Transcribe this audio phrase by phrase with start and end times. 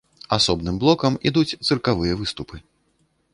[0.37, 2.63] Асобным блокам ідуць цыркавыя выступы.